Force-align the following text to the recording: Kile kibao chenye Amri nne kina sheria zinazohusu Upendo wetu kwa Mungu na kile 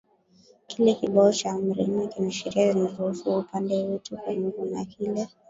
Kile 0.67 0.93
kibao 0.93 1.31
chenye 1.39 1.57
Amri 1.59 1.83
nne 1.87 2.05
kina 2.11 2.31
sheria 2.31 2.73
zinazohusu 2.73 3.35
Upendo 3.39 3.75
wetu 3.85 4.17
kwa 4.17 4.33
Mungu 4.33 4.65
na 4.65 4.85
kile 4.85 5.27